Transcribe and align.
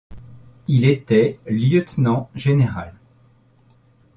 Il 0.67 0.85
était 0.87 1.39
Lieutenant-général. 1.45 2.95